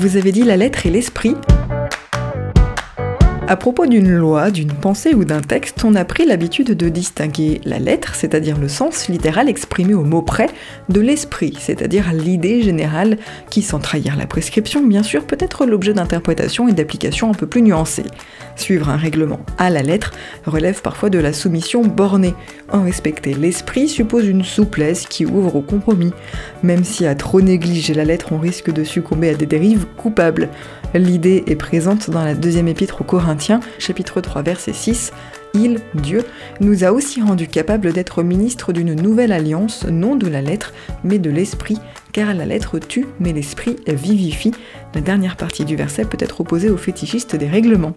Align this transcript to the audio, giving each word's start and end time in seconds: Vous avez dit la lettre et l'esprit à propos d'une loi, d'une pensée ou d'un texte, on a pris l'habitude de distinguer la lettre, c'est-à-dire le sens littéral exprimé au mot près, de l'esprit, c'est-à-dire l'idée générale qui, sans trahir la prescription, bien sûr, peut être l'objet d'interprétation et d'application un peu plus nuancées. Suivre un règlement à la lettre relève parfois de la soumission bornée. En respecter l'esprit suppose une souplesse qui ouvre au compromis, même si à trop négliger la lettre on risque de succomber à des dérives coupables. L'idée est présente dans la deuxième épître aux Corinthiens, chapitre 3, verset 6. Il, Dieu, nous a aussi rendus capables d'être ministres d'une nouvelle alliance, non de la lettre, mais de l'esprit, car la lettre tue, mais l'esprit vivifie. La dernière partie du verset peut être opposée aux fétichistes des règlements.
Vous 0.00 0.16
avez 0.16 0.32
dit 0.32 0.44
la 0.44 0.56
lettre 0.56 0.86
et 0.86 0.90
l'esprit 0.90 1.34
à 3.46 3.56
propos 3.56 3.84
d'une 3.84 4.14
loi, 4.14 4.52
d'une 4.52 4.72
pensée 4.72 5.12
ou 5.12 5.24
d'un 5.24 5.40
texte, 5.40 5.84
on 5.84 5.96
a 5.96 6.04
pris 6.04 6.24
l'habitude 6.24 6.68
de 6.68 6.88
distinguer 6.88 7.60
la 7.64 7.80
lettre, 7.80 8.14
c'est-à-dire 8.14 8.56
le 8.56 8.68
sens 8.68 9.08
littéral 9.08 9.48
exprimé 9.48 9.92
au 9.92 10.04
mot 10.04 10.22
près, 10.22 10.48
de 10.88 11.00
l'esprit, 11.00 11.58
c'est-à-dire 11.58 12.12
l'idée 12.12 12.62
générale 12.62 13.18
qui, 13.50 13.62
sans 13.62 13.80
trahir 13.80 14.16
la 14.16 14.28
prescription, 14.28 14.86
bien 14.86 15.02
sûr, 15.02 15.24
peut 15.24 15.36
être 15.40 15.66
l'objet 15.66 15.92
d'interprétation 15.92 16.68
et 16.68 16.72
d'application 16.72 17.28
un 17.28 17.34
peu 17.34 17.48
plus 17.48 17.62
nuancées. 17.62 18.06
Suivre 18.60 18.90
un 18.90 18.98
règlement 18.98 19.40
à 19.56 19.70
la 19.70 19.80
lettre 19.80 20.12
relève 20.44 20.82
parfois 20.82 21.08
de 21.08 21.18
la 21.18 21.32
soumission 21.32 21.80
bornée. 21.80 22.34
En 22.70 22.82
respecter 22.82 23.32
l'esprit 23.32 23.88
suppose 23.88 24.28
une 24.28 24.44
souplesse 24.44 25.06
qui 25.06 25.24
ouvre 25.24 25.56
au 25.56 25.62
compromis, 25.62 26.12
même 26.62 26.84
si 26.84 27.06
à 27.06 27.14
trop 27.14 27.40
négliger 27.40 27.94
la 27.94 28.04
lettre 28.04 28.32
on 28.32 28.38
risque 28.38 28.70
de 28.70 28.84
succomber 28.84 29.30
à 29.30 29.34
des 29.34 29.46
dérives 29.46 29.86
coupables. 29.96 30.50
L'idée 30.92 31.42
est 31.46 31.56
présente 31.56 32.10
dans 32.10 32.22
la 32.22 32.34
deuxième 32.34 32.68
épître 32.68 33.00
aux 33.00 33.04
Corinthiens, 33.04 33.60
chapitre 33.78 34.20
3, 34.20 34.42
verset 34.42 34.74
6. 34.74 35.12
Il, 35.54 35.78
Dieu, 35.94 36.22
nous 36.60 36.84
a 36.84 36.92
aussi 36.92 37.22
rendus 37.22 37.48
capables 37.48 37.94
d'être 37.94 38.22
ministres 38.22 38.74
d'une 38.74 38.94
nouvelle 38.94 39.32
alliance, 39.32 39.86
non 39.86 40.16
de 40.16 40.26
la 40.26 40.42
lettre, 40.42 40.74
mais 41.02 41.18
de 41.18 41.30
l'esprit, 41.30 41.78
car 42.12 42.34
la 42.34 42.44
lettre 42.44 42.78
tue, 42.78 43.06
mais 43.20 43.32
l'esprit 43.32 43.76
vivifie. 43.86 44.52
La 44.94 45.00
dernière 45.00 45.36
partie 45.36 45.64
du 45.64 45.76
verset 45.76 46.04
peut 46.04 46.18
être 46.20 46.42
opposée 46.42 46.68
aux 46.68 46.76
fétichistes 46.76 47.36
des 47.36 47.48
règlements. 47.48 47.96